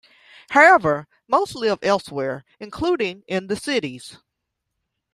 However, 0.49 1.07
most 1.27 1.53
live 1.53 1.77
elsewhere, 1.83 2.43
including 2.59 3.23
in 3.27 3.45
the 3.45 3.55
cities. 3.55 4.17